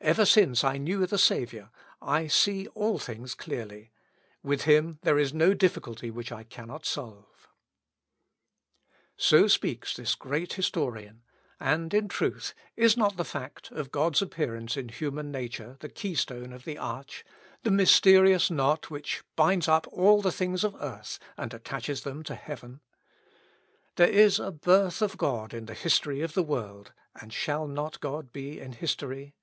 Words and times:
Ever 0.00 0.24
since 0.26 0.62
I 0.62 0.78
knew 0.78 1.04
the 1.06 1.18
Saviour, 1.18 1.70
I 2.00 2.28
see 2.28 2.68
all 2.68 3.00
things 3.00 3.34
clearly; 3.34 3.90
with 4.44 4.62
him 4.62 5.00
there 5.02 5.18
is 5.18 5.34
no 5.34 5.54
difficulty 5.54 6.08
which 6.08 6.30
I 6.30 6.44
cannot 6.44 6.86
solve." 6.86 7.26
Letter 7.26 7.26
to 7.26 8.86
Charles 8.86 9.30
Bonnet. 9.30 9.48
So 9.48 9.48
speaks 9.48 9.96
this 9.96 10.14
great 10.14 10.52
historian; 10.52 11.24
and, 11.58 11.92
in 11.92 12.06
truth, 12.06 12.54
is 12.76 12.96
not 12.96 13.16
the 13.16 13.24
fact 13.24 13.72
of 13.72 13.90
God's 13.90 14.22
appearance 14.22 14.76
in 14.76 14.88
human 14.88 15.32
nature 15.32 15.76
the 15.80 15.88
key 15.88 16.14
stone 16.14 16.52
of 16.52 16.64
the 16.64 16.78
arch, 16.78 17.24
the 17.64 17.72
mysterious 17.72 18.52
knot 18.52 18.90
which 18.90 19.24
binds 19.34 19.66
up 19.66 19.88
all 19.90 20.22
the 20.22 20.32
things 20.32 20.62
of 20.62 20.76
earth, 20.80 21.18
and 21.36 21.52
attaches 21.52 22.02
them 22.02 22.22
to 22.22 22.36
heaven? 22.36 22.80
There 23.96 24.08
is 24.08 24.38
a 24.38 24.52
birth 24.52 25.02
of 25.02 25.18
God 25.18 25.52
in 25.52 25.66
the 25.66 25.74
history 25.74 26.20
of 26.20 26.34
the 26.34 26.44
world, 26.44 26.92
and 27.20 27.32
shall 27.32 27.66
God 27.66 27.98
not 28.00 28.32
be 28.32 28.60
in 28.60 28.72
history? 28.74 29.34